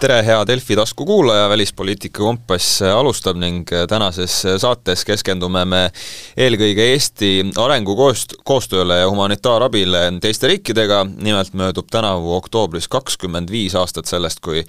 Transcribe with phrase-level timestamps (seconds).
[0.00, 5.80] tere, hea Delfi taskukuulaja, Välispoliitika Kompass alustab ning tänases saates keskendume me
[6.40, 14.10] eelkõige Eesti arengukoost-, koostööle ja humanitaarabile teiste riikidega, nimelt möödub tänavu oktoobris kakskümmend viis aastat
[14.10, 14.64] sellest, kui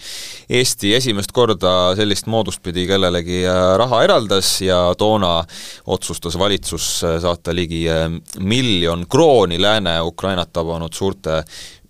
[0.50, 3.44] Eesti esimest korda sellist moodust pidi kellelegi
[3.82, 5.38] raha eraldas ja toona
[5.86, 7.86] otsustas valitsus saata ligi
[8.40, 11.44] miljon krooni Lääne-Ukrainat tabanud suurte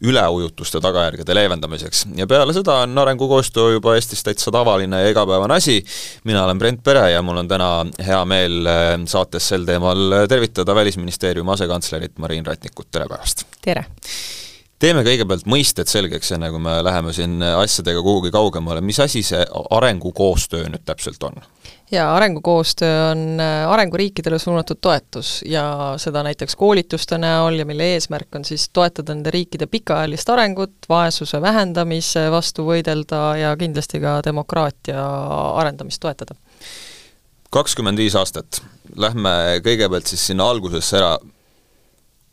[0.04, 2.06] üleujutuste tagajärgede leevendamiseks.
[2.16, 5.80] ja peale seda on arengukoostöö juba Eestis täitsa tavaline ja igapäevane asi,
[6.24, 10.76] mina olen Brent Pere ja mul on täna hea meel äh, saates sel teemal tervitada
[10.76, 13.46] Välisministeeriumi asekantslerit Marin Ratnikut, tere päevast!
[13.62, 13.86] tere!
[14.80, 19.46] Teeme kõigepealt mõisted selgeks, enne kui me läheme siin asjadega kuhugi kaugemale, mis asi see
[19.72, 21.44] arengukoostöö nüüd täpselt on?
[21.92, 28.36] jaa, arengukoostöö on äh, arenguriikidele suunatud toetus ja seda näiteks koolituste näol ja mille eesmärk
[28.36, 35.06] on siis toetada nende riikide pikaajalist arengut, vaesuse vähendamise vastu võidelda ja kindlasti ka demokraatia
[35.62, 36.36] arendamist toetada.
[37.50, 38.62] kakskümmend viis aastat,
[38.96, 41.18] lähme kõigepealt siis sinna algusesse ära,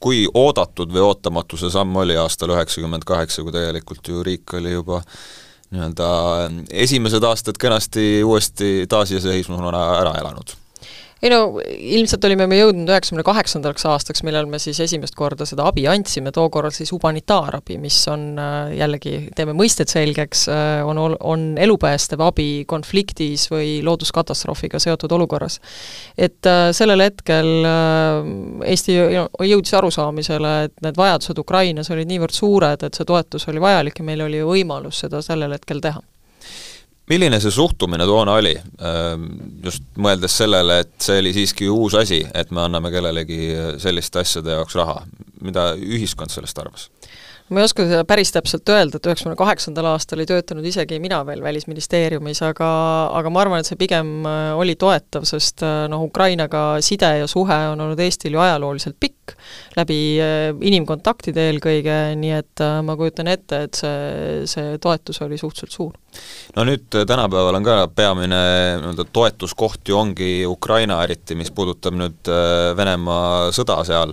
[0.02, 4.74] kui oodatud või ootamatu see samm oli aastal üheksakümmend kaheksa, kui tegelikult ju riik oli
[4.74, 5.02] juba
[5.72, 6.08] nii-öelda
[6.84, 10.56] esimesed aastad kenasti uuesti taasiseseisvusena ära elanud
[11.22, 15.68] ei no ilmselt olime me jõudnud üheksakümne kaheksandaks aastaks, millal me siis esimest korda seda
[15.70, 21.46] abi andsime, tookord siis humanitaarabi, mis on äh, jällegi, teeme mõisted selgeks, äh, on, on
[21.62, 25.60] elupäästev abi konfliktis või looduskatastroofiga seotud olukorras.
[26.18, 27.50] et äh, sellel hetkel
[28.66, 34.02] Eesti jõudis arusaamisele, et need vajadused Ukrainas olid niivõrd suured, et see toetus oli vajalik
[34.02, 36.02] ja meil oli võimalus seda sellel hetkel teha
[37.12, 38.54] milline see suhtumine toona oli,
[38.88, 39.28] ähm,
[39.64, 44.56] just mõeldes sellele, et see oli siiski uus asi, et me anname kellelegi selliste asjade
[44.56, 45.02] jaoks raha,
[45.44, 46.88] mida ühiskond sellest arvas?
[47.52, 51.20] Ma ei oska seda päris täpselt öelda, et üheksakümne kaheksandal aastal ei töötanud isegi mina
[51.28, 52.68] veel Välisministeeriumis, aga
[53.12, 57.28] aga ma arvan, et see pigem äh, oli toetav, sest äh, noh, Ukrainaga side ja
[57.30, 59.34] suhe on olnud Eestil ju ajalooliselt pikk,
[59.76, 65.76] läbi äh, inimkontaktide eelkõige, nii et ma kujutan ette, et see, see toetus oli suhteliselt
[65.76, 65.98] suur.
[66.56, 68.40] No nüüd tänapäeval on ka peamine
[68.82, 72.32] nii-öelda toetuskoht ju ongi Ukraina, eriti mis puudutab nüüd
[72.76, 74.12] Venemaa sõda seal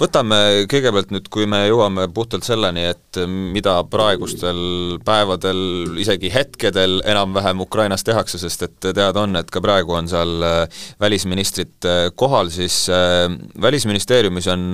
[0.00, 0.38] võtame
[0.70, 8.04] kõigepealt nüüd, kui me jõuame puhtalt selleni, et mida praegustel päevadel, isegi hetkedel enam-vähem Ukrainas
[8.06, 12.84] tehakse, sest et teada on, et ka praegu on seal äh, välisministrid äh, kohal, siis
[12.90, 13.28] äh,
[13.62, 14.64] Välisministeeriumis on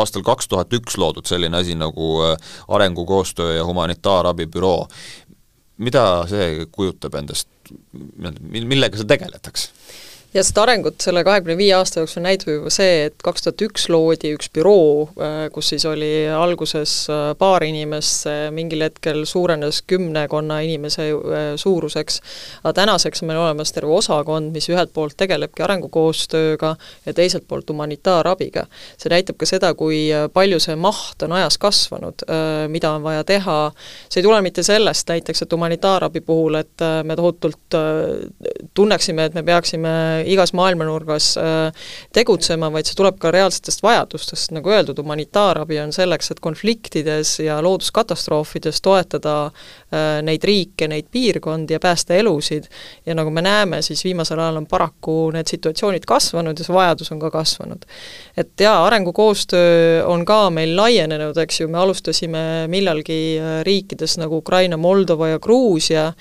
[0.00, 2.20] aastal kaks tuhat üks loodud selline asi nagu
[2.68, 4.86] arengukoostöö ja humanitaarabi büroo.
[5.78, 7.48] mida see kujutab endast,
[8.42, 9.70] millega seal tegeletakse?
[10.34, 13.86] Ja seda arengut selle kahekümne viie aasta jooksul näitab juba see, et kaks tuhat üks
[13.90, 20.60] loodi üks büroo, äh, kus siis oli alguses äh, paar inimest, mingil hetkel suurenes kümnekonna
[20.66, 22.20] inimese äh, suuruseks,
[22.62, 26.74] aga tänaseks on meil olemas terve osakond, mis ühelt poolt tegelebki arengukoostööga
[27.06, 28.66] ja teiselt poolt humanitaarabiga.
[29.00, 32.22] see näitab ka seda, kui palju see maht on ajas kasvanud,
[32.70, 33.58] mida on vaja teha,
[34.08, 37.78] see ei tule mitte sellest näiteks, et humanitaarabi puhul, et me tohutult
[38.74, 39.94] tunneksime, et me peaksime
[40.26, 46.30] igas maailmanurgas äh, tegutsema, vaid see tuleb ka reaalsetest vajadustest, nagu öeldud, humanitaarabi on selleks,
[46.34, 52.68] et konfliktides ja looduskatastroofides toetada äh, neid riike, neid piirkondi ja päästa elusid,
[53.06, 57.12] ja nagu me näeme, siis viimasel ajal on paraku need situatsioonid kasvanud ja see vajadus
[57.14, 57.88] on ka kasvanud.
[58.36, 64.40] et jaa, arengukoostöö on ka meil laienenud, eks ju, me alustasime millalgi äh, riikides nagu
[64.40, 66.12] Ukraina, Moldova ja Gruusia,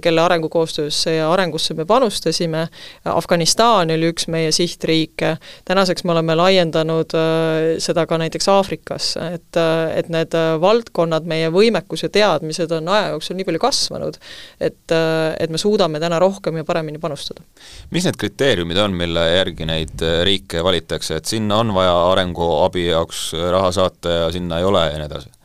[0.00, 2.68] kelle arengukoostöösse ja arengusse me panustasime,
[3.04, 5.36] Afganistan Afganistan oli üks meie sihtriike,
[5.68, 11.28] tänaseks me oleme laiendanud äh, seda ka näiteks Aafrikasse, et, äh, et need äh, valdkonnad,
[11.30, 14.18] meie võimekus ja teadmised on aja jooksul nii palju kasvanud,
[14.58, 14.96] et,
[15.38, 17.46] et me suudame täna rohkem ja paremini panustada.
[17.94, 23.30] mis need kriteeriumid on, mille järgi neid riike valitakse, et sinna on vaja arenguabi jaoks
[23.54, 25.35] raha saata ja sinna ei ole ja nii edasi?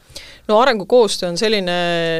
[0.51, 1.77] No arengukoostöö on selline,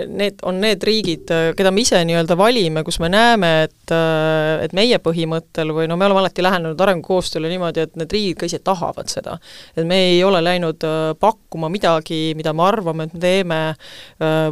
[0.08, 4.98] need on need riigid, keda me ise nii-öelda valime, kus me näeme, et et meie
[5.04, 9.12] põhimõttel või no me oleme alati lähenenud arengukoostööle niimoodi, et need riigid ka ise tahavad
[9.12, 9.38] seda.
[9.76, 10.84] et me ei ole läinud
[11.20, 13.60] pakkuma midagi, mida me arvame, et me teeme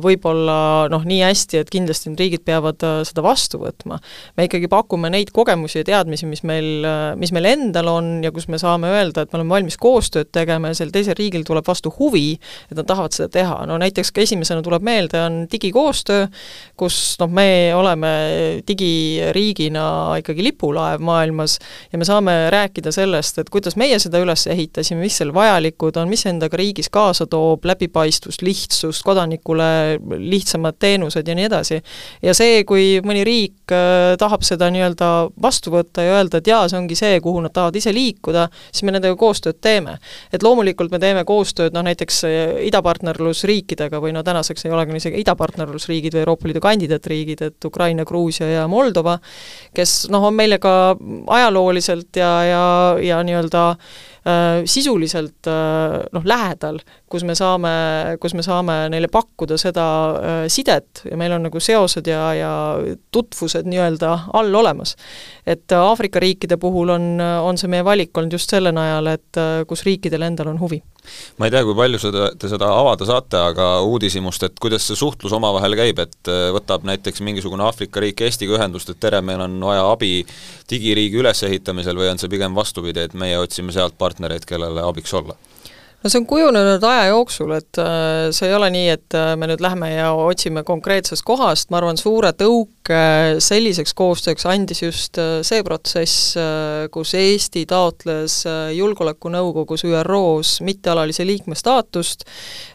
[0.03, 3.99] võib-olla noh, nii hästi, et kindlasti need riigid peavad seda vastu võtma.
[4.37, 6.83] me ikkagi pakume neid kogemusi ja teadmisi, mis meil,
[7.19, 10.73] mis meil endal on ja kus me saame öelda, et me oleme valmis koostööd tegema
[10.73, 12.33] ja sel teisel riigil tuleb vastu huvi,
[12.69, 16.27] et nad tahavad seda teha no näiteks ka esimesena tuleb meelde, on digikoostöö,
[16.79, 18.11] kus noh, me oleme
[18.67, 19.85] digiriigina
[20.19, 21.57] ikkagi lipulaev maailmas
[21.91, 26.09] ja me saame rääkida sellest, et kuidas meie seda üles ehitasime, mis seal vajalikud on,
[26.11, 31.81] mis endaga riigis kaasa toob, läbipaistvust, lihtsust, kodanikule lihtsamad teenused ja nii edasi.
[32.25, 35.11] ja see, kui mõni riik äh, tahab seda nii-öelda
[35.41, 38.85] vastu võtta ja öelda, et jaa, see ongi see, kuhu nad tahavad ise liikuda, siis
[38.87, 39.97] me nendega koostööd teeme.
[40.33, 42.55] et loomulikult me teeme koostööd noh, näiteks äh,
[43.59, 48.47] idapartnerlusriikidega või no tänaseks ei olegi isegi idapartnerlusriigid või Euroopa Liidu kandidaatriigid, et Ukraina, Gruusia
[48.47, 49.19] ja Moldova,
[49.73, 50.95] kes noh, on meile ka
[51.27, 52.63] ajalooliselt ja, ja,
[53.01, 53.77] ja nii-öelda
[54.65, 56.79] sisuliselt äh, noh, lähedal,
[57.09, 57.71] kus me saame,
[58.21, 62.51] kus me saame neile pakkuda seda äh, sidet ja meil on nagu seosed ja, ja
[63.11, 64.95] tutvused nii-öelda all olemas.
[65.45, 69.85] et Aafrika riikide puhul on, on see meie valik olnud just selle najal, et kus
[69.87, 70.81] riikidel endal on huvi
[71.39, 74.97] ma ei tea, kui palju seda, te seda avada saate, aga uudishimust, et kuidas see
[74.99, 79.55] suhtlus omavahel käib, et võtab näiteks mingisugune Aafrika riik Eestiga ühendust, et tere, meil on
[79.63, 80.11] vaja abi
[80.69, 85.35] digiriigi ülesehitamisel või on see pigem vastupidi, et meie otsime sealt partnereid, kellele abiks olla?
[86.03, 89.49] no see on kujunenud aja jooksul, et äh, see ei ole nii, et äh, me
[89.51, 92.78] nüüd lähme ja otsime konkreetsest kohast, ma arvan, suure tõuke
[93.43, 96.35] selliseks koostööks andis just äh, see protsess,
[96.93, 98.41] kus Eesti taotles
[98.75, 102.25] Julgeolekunõukogus ÜRO-s mittealalise liikme staatust,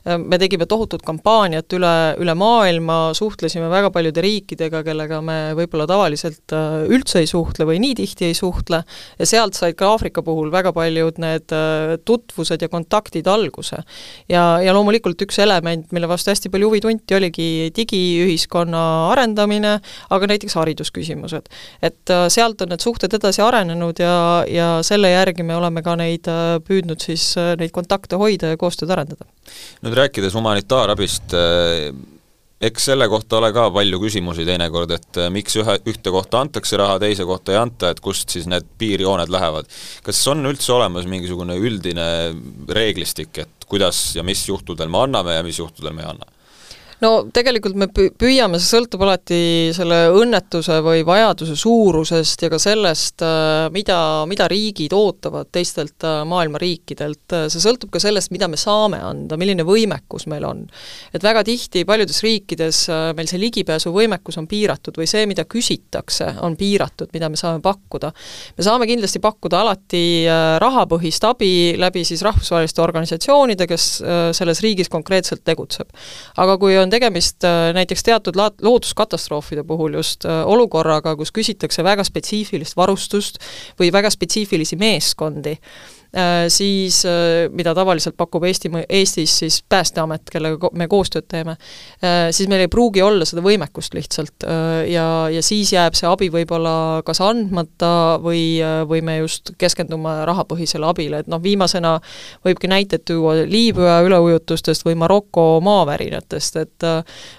[0.04, 6.54] me tegime tohutut kampaaniat üle, üle maailma, suhtlesime väga paljude riikidega, kellega me võib-olla tavaliselt
[6.92, 8.82] üldse ei suhtle või nii tihti ei suhtle,
[9.18, 11.54] ja sealt said ka Aafrika puhul väga paljud need
[12.04, 13.80] tutvused ja kontaktid alguse.
[14.28, 19.78] ja, ja loomulikult üks element, mille vastu hästi palju huvi tunti, oligi digiühiskonna arendamine,
[20.10, 21.50] aga näiteks haridusküsimused.
[21.82, 24.16] et äh, sealt on need suhted edasi arenenud ja,
[24.48, 28.60] ja selle järgi me oleme ka neid äh, püüdnud siis, äh, neid kontakte hoida ja
[28.60, 29.28] koostööd arendada.
[29.84, 31.34] nüüd rääkides humanitaarabist,
[32.64, 36.96] eks selle kohta ole ka palju küsimusi teinekord, et miks ühe, ühte kohta antakse raha,
[37.02, 39.68] teise kohta ei anta, et kust siis need piirjooned lähevad.
[40.04, 42.06] kas on üldse olemas mingisugune üldine
[42.68, 46.33] reeglistik, et kuidas ja mis juhtudel me anname ja mis juhtudel me ei anna?
[47.02, 49.38] No tegelikult me püüame, see sõltub alati
[49.74, 53.98] selle õnnetuse või vajaduse suurusest ja ka sellest, äh, mida,
[54.30, 59.38] mida riigid ootavad teistelt äh, maailma riikidelt, see sõltub ka sellest, mida me saame anda,
[59.40, 60.64] milline võimekus meil on.
[61.14, 66.30] et väga tihti paljudes riikides äh, meil see ligipääsuvõimekus on piiratud või see, mida küsitakse,
[66.46, 68.12] on piiratud, mida me saame pakkuda.
[68.58, 70.04] me saame kindlasti pakkuda alati
[70.60, 73.86] rahapõhist abi läbi siis rahvusvaheliste organisatsioonide, kes
[74.36, 75.90] selles riigis konkreetselt tegutseb.
[76.42, 81.84] aga kui on tegemist äh, näiteks teatud laad-, looduskatastroofide puhul just äh, olukorraga, kus küsitakse
[81.84, 83.40] väga spetsiifilist varustust
[83.80, 85.56] või väga spetsiifilisi meeskondi,
[86.48, 91.56] siis äh, mida tavaliselt pakub Eesti, Eestis siis Päästeamet, kellega me koostööd teeme,
[92.04, 94.46] äh, siis meil ei pruugi olla seda võimekust lihtsalt
[94.90, 98.58] ja, ja siis jääb see abi võib-olla kas andmata või,
[98.88, 101.96] või me just keskendume rahapõhisele abile, et noh, viimasena
[102.46, 106.88] võibki näiteid tuua Liibüa üleujutustest või Maroko maavärinatest, et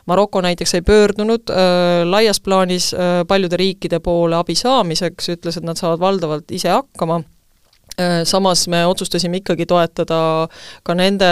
[0.09, 1.53] Maroko näiteks ei pöördunud
[2.09, 2.91] laias plaanis
[3.27, 7.34] paljude riikide poole abi saamiseks, ütles, et nad saavad valdavalt ise hakkama Äh,
[8.27, 10.19] samas me otsustasime ikkagi toetada
[10.83, 11.29] ka nende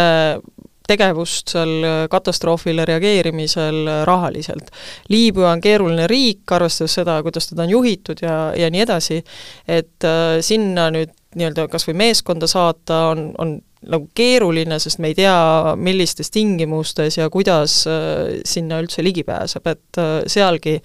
[0.88, 4.72] tegevust seal katastroofile reageerimisel rahaliselt.
[5.10, 9.22] Liibüa on keeruline riik, arvestades seda, kuidas teda on juhitud ja, ja nii edasi,
[9.68, 13.56] et äh, sinna nüüd nii-öelda kas või meeskonda saata on, on
[13.90, 15.36] nagu keeruline, sest me ei tea,
[15.80, 20.78] millistes tingimustes ja kuidas äh, sinna üldse ligi pääseb, et äh, sealgi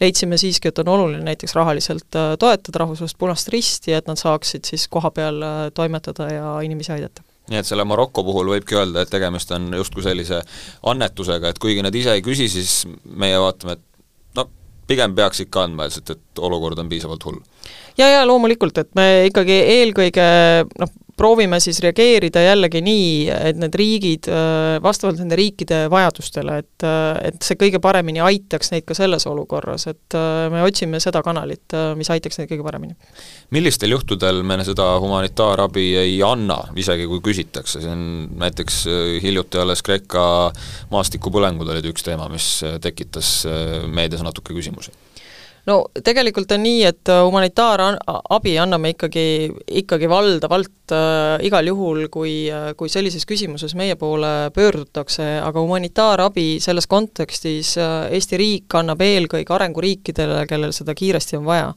[0.00, 4.68] leidsime siiski, et on oluline näiteks rahaliselt äh, toetada Rahvusvahelist Punast Risti, et nad saaksid
[4.68, 5.42] siis kohapeal
[5.74, 10.04] toimetada ja inimesi aidata nii et selle Maroko puhul võibki öelda, et tegemist on justkui
[10.06, 10.38] sellise
[10.86, 14.46] annetusega, et kuigi nad ise ei küsi, siis meie vaatame, et no
[14.90, 17.40] pigem peaks ikka andma, lihtsalt et olukord on piisavalt hull.
[17.98, 20.28] ja, ja loomulikult, et me ikkagi eelkõige
[20.78, 23.10] noh, proovime siis reageerida jällegi nii,
[23.50, 28.72] et need riigid, äh, vastavalt nende riikide vajadustele, et, äh, et see kõige paremini aitaks
[28.72, 32.96] neid ka selles olukorras, et äh, me otsime seda kanalit, mis aitaks neid kõige paremini.
[33.52, 38.06] millistel juhtudel me seda humanitaarabi ei anna, isegi kui küsitakse, see on
[38.40, 38.82] näiteks
[39.22, 40.24] hiljuti alles Kreeka
[40.92, 42.48] maastikupõlengud olid üks teema, mis
[42.80, 43.44] tekitas
[43.92, 44.92] meedias natuke küsimusi
[45.68, 49.24] no tegelikult on nii, et humanitaarabi anname ikkagi,
[49.82, 56.58] ikkagi valdavalt et äh, igal juhul, kui, kui sellises küsimuses meie poole pöördutakse, aga humanitaarabi
[56.62, 61.70] selles kontekstis äh, Eesti riik annab eelkõige arenguriikidele, kellel seda kiiresti on vaja.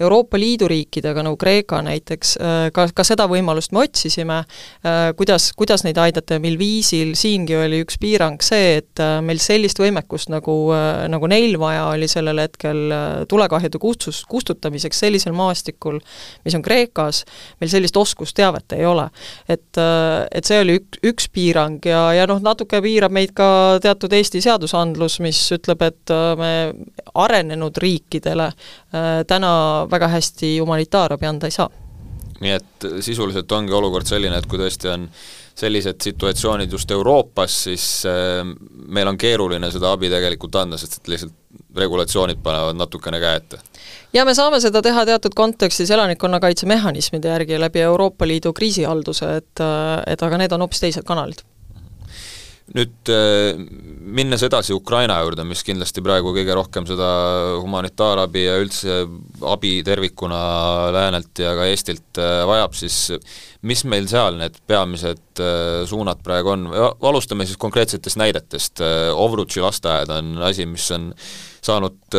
[0.00, 5.50] Euroopa Liidu riikidega, nagu Kreeka näiteks äh,, ka, ka seda võimalust me otsisime äh,, kuidas,
[5.56, 9.80] kuidas neid aidata ja mil viisil, siingi oli üks piirang see, et äh, meil sellist
[9.82, 16.00] võimekust, nagu äh,, nagu neil vaja oli sellel hetkel äh, tulekahjude kustus, kustutamiseks sellisel maastikul,
[16.46, 17.24] mis on Kreekas,
[17.60, 17.96] meil sellist
[18.54, 19.10] oskusteavet ei ole.
[19.48, 23.78] et, äh, et see oli ük-, üks piirang ja, ja noh, natuke piirab meid ka
[23.82, 26.74] teatud Eesti seadusandlus, mis ütleb, et äh, me
[27.14, 31.70] arenenud riikidele äh, täna väga hästi humanitaarabi anda ei saa
[32.44, 35.06] nii et sisuliselt ongi olukord selline, et kui tõesti on
[35.54, 37.84] sellised situatsioonid just Euroopas, siis
[38.90, 41.36] meil on keeruline seda abi tegelikult anda, sest et lihtsalt
[41.76, 43.62] regulatsioonid panevad natukene käe ette
[44.14, 49.66] ja me saame seda teha teatud kontekstis elanikkonnakaitse mehhanismide järgi läbi Euroopa Liidu kriisihalduse, et,
[50.06, 51.42] et aga need on hoopis teised kanalid.
[52.74, 53.58] Nüüd äh,
[54.16, 57.08] minnes edasi Ukraina juurde, mis kindlasti praegu kõige rohkem seda
[57.60, 59.02] humanitaarabi ja üldse
[59.52, 60.38] abi tervikuna
[60.94, 63.12] läänelt ja ka Eestilt äh, vajab, siis
[63.68, 66.64] mis meil seal need peamised äh, suunad praegu on,
[67.04, 68.80] alustame siis konkreetsetest näidetest,
[69.12, 71.10] Ovrutši lasteaed on asi, mis on
[71.64, 72.16] saanud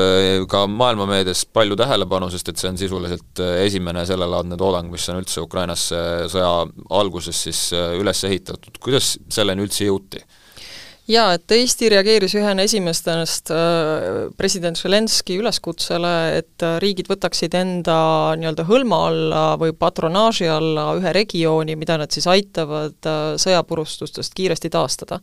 [0.50, 5.44] ka maailmameedias palju tähelepanu, sest et see on sisuliselt esimene sellelaadne toodang, mis on üldse
[5.46, 6.00] Ukrainasse
[6.34, 6.50] sõja
[6.98, 10.24] alguses siis üles ehitatud, kuidas selleni üldse jõuti?
[11.10, 17.98] Jaa, et Eesti reageeris ühena esimestest äh, president Zelenskõi üleskutsele, et äh, riigid võtaksid enda
[18.40, 24.72] nii-öelda hõlma alla või patronaaži alla ühe regiooni, mida nad siis aitavad äh, sõjapurustustest kiiresti
[24.74, 25.20] taastada.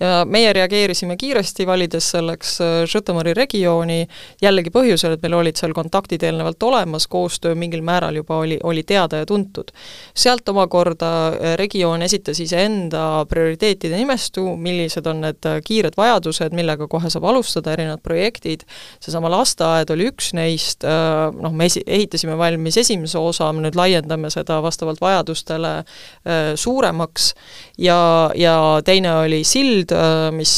[0.00, 2.54] ja meie reageerisime kiiresti, valides selleks
[2.90, 4.06] Žõtomõri regiooni,
[4.42, 8.82] jällegi põhjusel, et meil olid seal kontaktid eelnevalt olemas, koostöö mingil määral juba oli, oli
[8.86, 9.72] teada ja tuntud.
[10.14, 11.10] sealt omakorda
[11.58, 17.74] regioon esitas iseenda prioriteetide nimestu, millised on need äh, kiired vajadused, millega kohe saab alustada,
[17.74, 18.64] erinevad projektid,
[19.02, 23.78] seesama lasteaed oli üks neist, äh, noh, me esi-, ehitasime valmis esimese osa, me nüüd
[23.78, 27.32] laiendame seda vastavalt vajadustele äh, suuremaks.
[27.80, 28.54] Ja, ja
[28.86, 29.90] teine oli sild,
[30.36, 30.52] mis,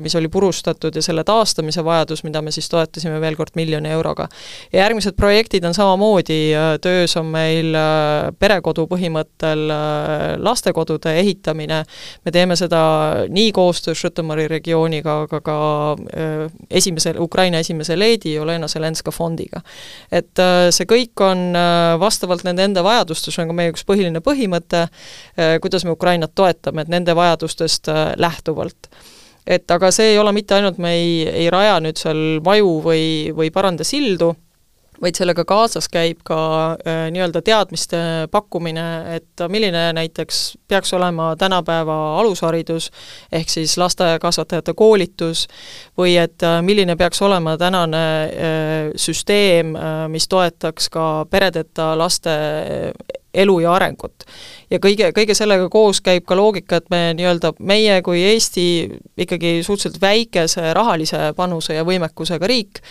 [0.00, 4.28] mis oli purustatud ja selle taastamise vajadus, mida me siis toetasime veel kord miljoni euroga.
[4.72, 6.38] ja järgmised projektid on samamoodi,
[6.80, 7.76] töös on meil
[8.38, 9.66] perekodu põhimõttel
[10.40, 11.82] lastekodude ehitamine,
[12.24, 12.80] me teeme seda
[13.28, 15.56] nii koostöös Žõtomõri regiooniga, aga ka
[15.94, 19.62] äh, esimese, Ukraina esimese leedi Olena Zelenska fondiga.
[20.12, 24.20] et äh, see kõik on äh, vastavalt nende enda vajadustes, on ka meie üks põhiline
[24.24, 24.86] põhimõte,
[25.62, 27.88] kuidas me Ukrainat toetame, et nende vajadustest
[28.20, 28.88] lähtuvalt
[29.46, 33.04] et aga see ei ole mitte ainult, me ei, ei raja nüüd seal maju või,
[33.36, 34.32] või paranda sildu,
[35.02, 36.38] vaid sellega kaasas käib ka
[36.72, 37.98] äh, nii-öelda teadmiste
[38.30, 42.90] pakkumine, et milline näiteks peaks olema tänapäeva alusharidus,
[43.32, 45.46] ehk siis lasteaiakasvatajate koolitus,
[45.98, 52.38] või et äh, milline peaks olema tänane äh, süsteem, äh, mis toetaks ka peredeta laste
[53.34, 54.24] elu ja arengut.
[54.70, 58.66] ja kõige, kõige sellega koos käib ka loogika, et me nii-öelda, meie kui Eesti
[59.18, 62.82] ikkagi suhteliselt väikese rahalise panuse ja võimekusega riik,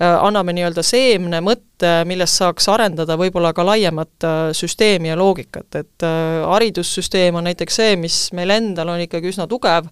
[0.00, 1.69] äh, anname nii-öelda seemne mõtte,
[2.08, 7.80] millest saaks arendada võib-olla ka laiemat äh, süsteemi ja loogikat, et äh, haridussüsteem on näiteks
[7.80, 9.88] see, mis meil endal on ikkagi üsna tugev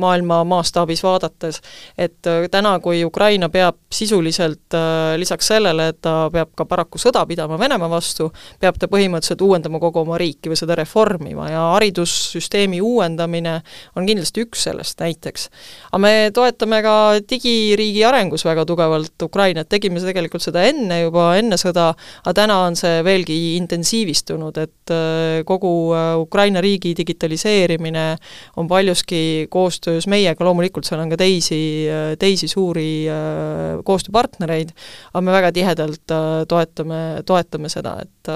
[0.00, 1.60] maailma mastaabis vaadates,
[1.98, 4.76] et täna, kui Ukraina peab sisuliselt
[5.18, 8.30] lisaks sellele, et ta peab ka paraku sõda pidama Venemaa vastu,
[8.60, 13.56] peab ta põhimõtteliselt uuendama kogu oma riiki või seda reformima ja haridussüsteemi uuendamine
[13.96, 15.48] on kindlasti üks sellest näiteks.
[15.90, 16.94] aga me toetame ka
[17.30, 21.90] digiriigi arengus väga tugevalt Ukrainat, tegime tegelikult seda enne juba, enne sõda,
[22.22, 28.06] aga täna on see veelgi intensiivistunud, et äh, kogu äh, Ukraina riigi digitaliseerimine
[28.60, 31.60] on paljuski koostöös meiega, loomulikult seal on ka teisi,
[31.90, 32.90] äh, teisi suuri
[33.84, 34.72] koostööpartnereid,
[35.12, 36.16] aga me väga tihedalt
[36.48, 38.30] toetame, toetame seda, et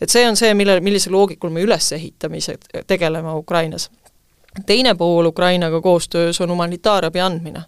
[0.00, 3.90] et see on see, mille, millise loogikul me ülesehitamise tegeleme Ukrainas.
[4.66, 7.62] teine pool Ukrainaga koostöös on humanitaarabi andmine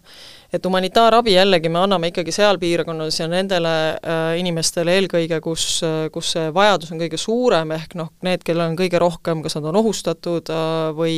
[0.53, 6.09] et humanitaarabi jällegi me anname ikkagi seal piirkonnas ja nendele äh, inimestele eelkõige, kus, äh,
[6.11, 9.69] kus see vajadus on kõige suurem, ehk noh, need, kellel on kõige rohkem, kas nad
[9.71, 11.15] on ohustatud äh, või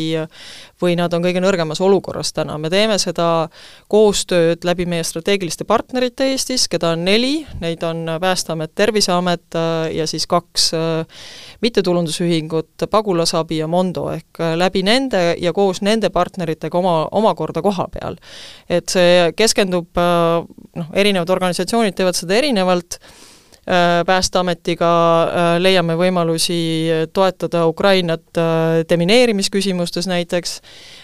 [0.83, 3.47] või nad on kõige nõrgemas olukorras täna, me teeme seda
[3.91, 10.07] koostööd läbi meie strateegiliste partnerite Eestis, keda on neli, neid on Päästeamet, Terviseamet äh, ja
[10.09, 11.23] siis kaks äh,
[11.63, 17.87] mittetulundusühingut, Pagulasabi ja Mondo, ehk äh, läbi nende ja koos nende partneritega oma, omakorda koha
[17.93, 18.19] peal.
[18.69, 22.99] et see keskendub noh, erinevad organisatsioonid teevad seda erinevalt,
[23.63, 24.87] Päästeametiga
[25.63, 26.57] leiame võimalusi
[27.15, 28.39] toetada Ukrainat
[28.89, 30.57] demineerimisküsimustes näiteks,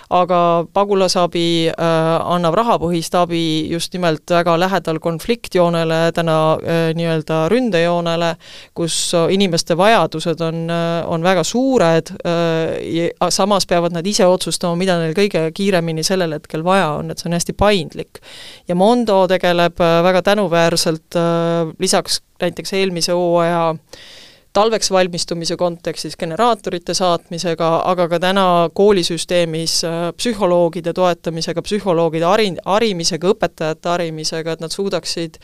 [0.09, 8.31] aga pagulasabi äh, annab rahapõhist abi just nimelt väga lähedal konfliktjoonele, täna äh, nii-öelda ründejoonele,
[8.77, 8.97] kus
[9.29, 15.13] inimeste vajadused on, äh, on väga suured äh,, samas peavad nad ise otsustama, mida neil
[15.17, 18.23] kõige kiiremini sellel hetkel vaja on, et see on hästi paindlik.
[18.67, 24.17] ja Mondo tegeleb äh, väga tänuväärselt äh, lisaks näiteks eelmise hooaja äh,
[24.53, 33.33] talveks valmistumise kontekstis generaatorite saatmisega, aga ka täna koolisüsteemis äh, psühholoogide toetamisega, psühholoogide hari-, harimisega,
[33.35, 35.37] õpetajate harimisega, et nad suudaksid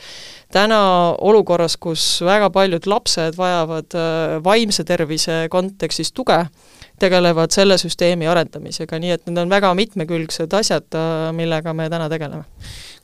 [0.52, 0.80] täna
[1.22, 6.42] olukorras, kus väga paljud lapsed vajavad äh, vaimse tervise kontekstis tuge,
[6.98, 12.10] tegelevad selle süsteemi arendamisega, nii et need on väga mitmekülgsed asjad, äh, millega me täna
[12.10, 12.46] tegeleme.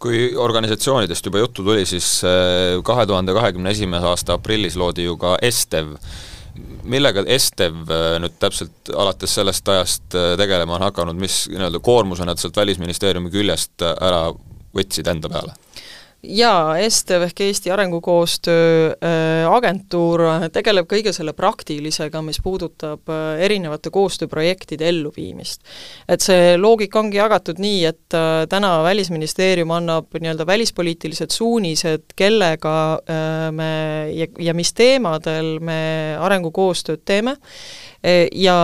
[0.03, 5.17] Kui organisatsioonidest juba juttu tuli, siis äh, kahe tuhande kahekümne esimese aasta aprillis loodi ju
[5.21, 5.95] ka Estev,
[6.85, 12.41] millega Estev äh, nüüd täpselt alates sellest ajast tegelema on hakanud, mis nii-öelda koormuse nad
[12.43, 14.27] sealt Välisministeeriumi küljest ära
[14.75, 15.55] võtsid enda peale?
[16.23, 20.23] Jaa, ESTEV ehk Eesti Arengukoostöö äh, Agentuur
[20.55, 25.63] tegeleb kõige selle praktilisega, mis puudutab äh, erinevate koostööprojektide elluviimist.
[26.09, 32.75] et see loogika ongi jagatud nii, et äh, täna Välisministeerium annab nii-öelda välispoliitilised suunised, kellega
[33.53, 33.73] me
[34.15, 37.37] ja, ja mis teemadel me arengukoostööd teeme,
[38.35, 38.57] ja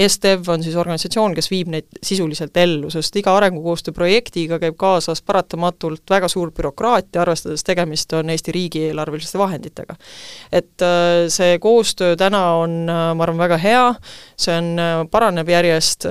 [0.00, 5.20] STEV on siis organisatsioon, kes viib neid sisuliselt ellu, sest iga arengukoostöö projektiga käib kaasas
[5.22, 9.96] paratamatult väga suur bürokraatia, arvestades tegemist on Eesti riigieelarveliste vahenditega.
[10.52, 13.82] et äh, see koostöö täna on, äh, ma arvan, väga hea,
[14.36, 16.06] see on, äh, paraneb järjest,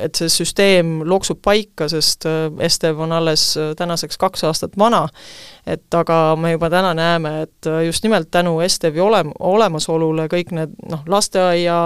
[0.00, 2.24] et see süsteem loksub paika, sest
[2.68, 3.44] STEV on alles
[3.76, 5.04] tänaseks kaks aastat vana,
[5.66, 10.74] et aga me juba täna näeme, et just nimelt tänu STEV-i olem-, olemasolule kõik need
[10.88, 11.78] noh, lasteaia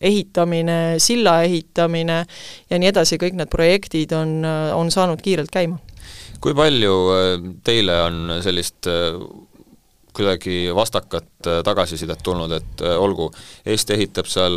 [0.00, 2.22] ehitamine, silla ehitamine
[2.70, 4.40] ja nii edasi, kõik need projektid on,
[4.74, 5.78] on saanud kiirelt käima.
[6.40, 9.16] kui palju äh, teile on sellist äh,
[10.14, 13.30] kuidagi vastakat äh, tagasisidet tulnud, et olgu,
[13.66, 14.54] Eesti ehitab seal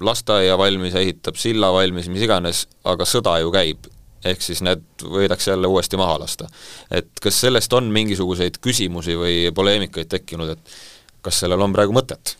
[0.00, 3.88] lasteaia valmis, ehitab silla valmis, mis iganes, aga sõda ju käib,
[4.24, 6.48] ehk siis need võidakse jälle uuesti maha lasta.
[6.90, 10.76] et kas sellest on mingisuguseid küsimusi või poleemikaid tekkinud, et
[11.22, 12.36] kas sellel on praegu mõtet?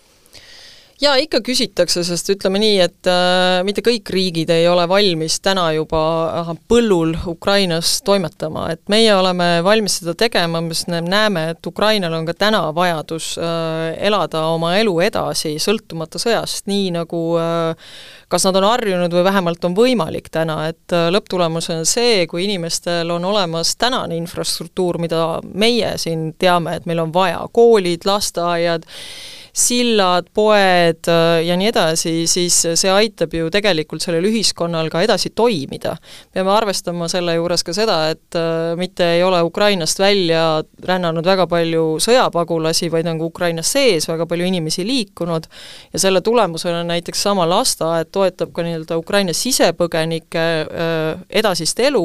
[1.02, 5.68] Jaa, ikka küsitakse, sest ütleme nii, et äh, mitte kõik riigid ei ole valmis täna
[5.76, 6.02] juba
[6.42, 12.26] äh, põllul Ukrainas toimetama, et meie oleme valmis seda tegema, me näeme, et Ukrainal on
[12.28, 17.90] ka täna vajadus äh, elada oma elu edasi, sõltumata sõjast, nii nagu äh,
[18.28, 22.44] kas nad on harjunud või vähemalt on võimalik täna, et äh, lõpptulemus on see, kui
[22.44, 28.84] inimestel on olemas tänane infrastruktuur, mida meie siin teame, et meil on vaja, koolid, lasteaiad,
[29.58, 35.32] sillad, poed äh, ja nii edasi, siis see aitab ju tegelikult sellel ühiskonnal ka edasi
[35.36, 35.96] toimida.
[36.32, 41.48] peame arvestama selle juures ka seda, et äh, mitte ei ole Ukrainast välja rännanud väga
[41.50, 45.48] palju sõjapagulasi, vaid on ka Ukrainas sees väga palju inimesi liikunud
[45.92, 52.04] ja selle tulemusena näiteks sama lasteaed toetab ka nii-öelda Ukraina sisepõgenike äh, edasist elu,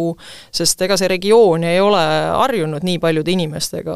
[0.51, 2.01] sest ega see regioon ei ole
[2.33, 3.95] harjunud nii paljude inimestega,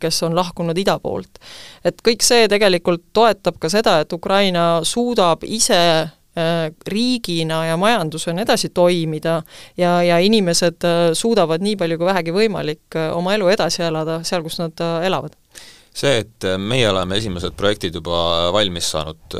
[0.00, 1.40] kes on lahkunud ida poolt.
[1.84, 7.76] et kõik see tegelikult tegelikult toetab ka seda, et Ukraina suudab ise äh, riigina ja
[7.76, 9.42] majandusena edasi toimida
[9.76, 14.22] ja, ja inimesed äh, suudavad nii palju kui vähegi võimalik äh, oma elu edasi elada
[14.24, 14.74] seal, kus nad
[15.06, 15.38] elavad
[15.92, 19.34] see, et meie oleme esimesed projektid juba valmis saanud,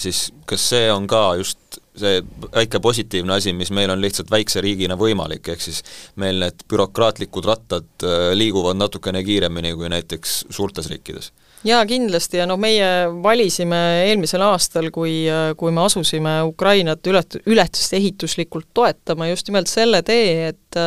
[0.00, 2.22] siis kas see on ka just see
[2.54, 5.82] väike positiivne asi, mis meil on lihtsalt väikse riigina võimalik, ehk siis
[6.16, 11.34] meil need bürokraatlikud rattad liiguvad natukene kiiremini kui näiteks suurtes riikides?
[11.64, 12.40] Jaa, kindlasti.
[12.40, 15.24] Ja noh, meie valisime eelmisel aastal, kui,
[15.60, 20.80] kui me asusime Ukrainat ület-, ületust ehituslikult toetama just nimelt selle tee, et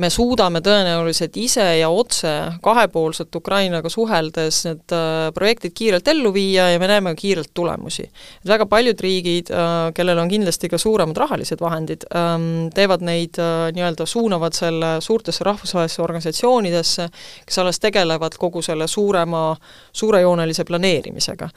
[0.00, 2.30] me suudame tõenäoliselt ise ja otse
[2.64, 8.06] kahepoolselt Ukrainaga suheldes need äh, projektid kiirelt ellu viia ja me näeme kiirelt tulemusi.
[8.48, 13.68] väga paljud riigid, äh, kellel on kindlasti ka suuremad rahalised vahendid, ähm, teevad neid äh,
[13.76, 17.08] nii-öelda, suunavad selle suurtesse rahvusvahelisse organisatsioonidesse,
[17.46, 19.56] kes alles tegelevad kogu selle suurema,
[19.92, 21.48] suurejoonelise planeerimisega.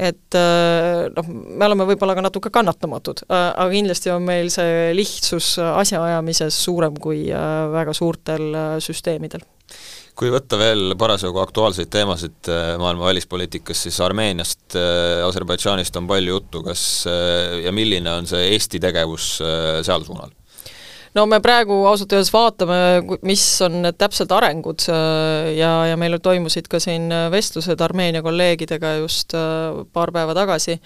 [0.00, 0.36] et
[1.16, 6.96] noh, me oleme võib-olla ka natuke kannatamatud, aga kindlasti on meil see lihtsus asjaajamises suurem
[6.96, 7.26] kui
[7.74, 9.44] väga väga suurtel äh, süsteemidel.
[10.18, 16.36] Kui võtta veel parasjagu aktuaalseid teemasid äh, maailma välispoliitikas, siis Armeeniast, äh, Aserbaidžaanist on palju
[16.38, 19.38] juttu, kas ja milline on see Eesti tegevus
[19.86, 20.30] seal suunal?
[21.10, 22.76] no me praegu ausalt öeldes vaatame,
[23.26, 29.34] mis on need täpsed arengud ja, ja meil toimusid ka siin vestlused Armeenia kolleegidega just
[29.90, 30.76] paar päeva tagasi,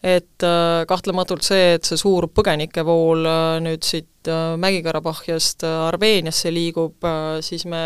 [0.00, 0.46] et
[0.88, 3.28] kahtlematult see, et see suur põgenikevool
[3.66, 7.04] nüüd siit Mägi-Karabahhiast Armeeniasse liigub,
[7.44, 7.80] siis me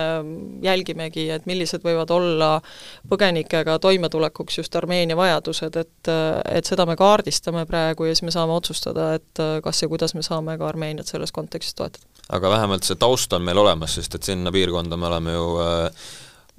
[0.62, 2.50] jälgimegi, et millised võivad olla
[3.08, 6.12] põgenikega toimetulekuks just Armeenia vajadused, et
[6.48, 10.22] et seda me kaardistame praegu ja siis me saame otsustada, et kas ja kuidas me
[10.26, 12.06] saame ka Armeeniat selles kontekstis toetada.
[12.28, 16.08] aga vähemalt see taust on meil olemas, sest et sinna piirkonda me oleme ju äh,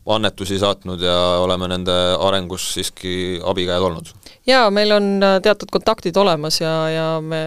[0.10, 3.14] annetusi saatnud ja oleme nende arengus siiski
[3.46, 4.14] abikäed olnud?
[4.48, 7.44] jaa, meil on äh, teatud kontaktid olemas ja, ja me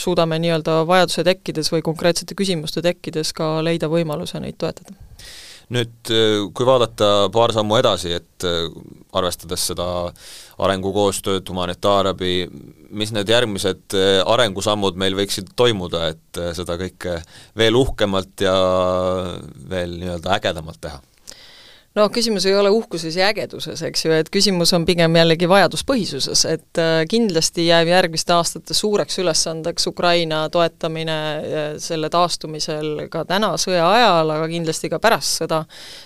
[0.00, 4.96] suudame nii-öelda vajaduse tekkides või konkreetsete küsimuste tekkides ka leida võimaluse neid toetada
[5.74, 8.48] nüüd äh, kui vaadata paar sammu edasi, et
[9.14, 9.86] arvestades seda
[10.62, 12.34] arengukoostööd, humanitaarabi,
[12.94, 17.18] mis need järgmised äh, arengusammud meil võiksid toimuda, et äh, seda kõike
[17.58, 18.54] veel uhkemalt ja
[19.70, 21.00] veel nii-öelda ägedamalt teha?
[21.94, 26.42] No küsimus ei ole uhkuses ja ägeduses, eks ju, et küsimus on pigem jällegi vajaduspõhisuses,
[26.50, 33.52] et äh, kindlasti jääb järgmiste aastate suureks ülesandeks Ukraina toetamine äh, selle taastumisel ka täna
[33.62, 35.62] sõja ajal, aga kindlasti ka pärast sõda,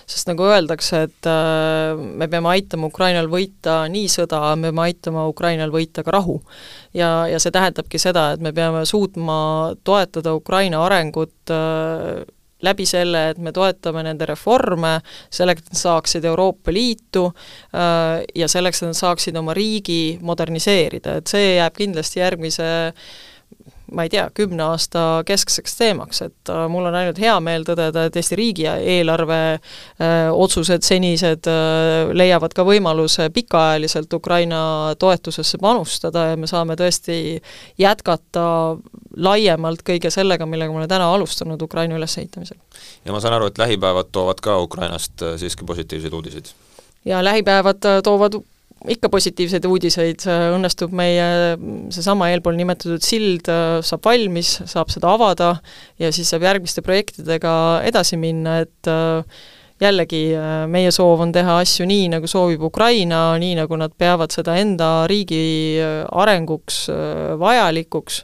[0.09, 5.25] sest nagu öeldakse, et äh, me peame aitama Ukrainal võita nii sõda, me peame aitama
[5.31, 6.39] Ukrainal võita ka rahu.
[6.93, 9.39] ja, ja see tähendabki seda, et me peame suutma
[9.83, 11.33] toetada Ukraina arengut
[12.65, 14.97] läbi selle, et me toetame nende reforme,
[15.33, 21.19] selleks, et nad saaksid Euroopa Liitu äh, ja selleks, et nad saaksid oma riigi moderniseerida,
[21.19, 22.69] et see jääb kindlasti järgmise
[23.91, 28.05] ma ei tea, kümne aasta keskseks teemaks, et äh, mul on ainult hea meel tõdeda,
[28.07, 34.61] et Eesti riigieelarve äh, otsused senised äh, leiavad ka võimaluse pikaajaliselt Ukraina
[34.99, 37.39] toetusesse panustada ja me saame tõesti
[37.79, 38.45] jätkata
[39.17, 42.59] laiemalt kõige sellega, millega me oleme täna alustanud Ukraina ülesehitamisel.
[43.05, 46.53] ja ma saan aru, et lähipäevad toovad ka Ukrainast siiski positiivseid uudiseid?
[47.05, 48.41] ja lähipäevad toovad
[48.87, 50.23] ikka positiivseid uudiseid,
[50.55, 51.27] õnnestub meie
[51.91, 55.53] seesama eelpool nimetatud sild äh, saab valmis, saab seda avada
[55.99, 57.53] ja siis saab järgmiste projektidega
[57.89, 59.43] edasi minna, et äh,
[59.83, 64.31] jällegi äh, meie soov on teha asju nii, nagu soovib Ukraina, nii nagu nad peavad
[64.35, 65.43] seda enda riigi
[66.23, 66.85] arenguks
[67.39, 68.23] vajalikuks,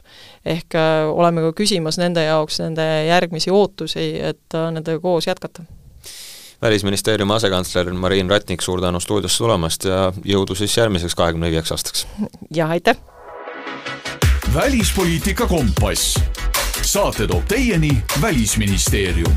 [0.56, 0.80] ehk
[1.12, 5.68] oleme ka küsimas nende jaoks nende järgmisi ootusi, et nendega koos jätkata
[6.62, 12.06] välisministeeriumi asekantsler Mariin Ratnik, suur tänu stuudiosse tulemast ja jõudu siis järgmiseks kahekümne viieks aastaks!
[12.50, 12.96] jah, aitäh!
[14.54, 16.20] välispoliitika kompass.
[16.82, 17.90] saate toob teieni
[18.22, 19.36] Välisministeerium